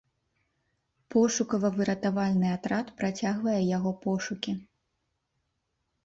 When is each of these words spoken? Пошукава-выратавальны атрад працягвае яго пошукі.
Пошукава-выратавальны 1.15 2.47
атрад 2.57 2.87
працягвае 3.01 3.59
яго 3.77 3.91
пошукі. 4.07 4.55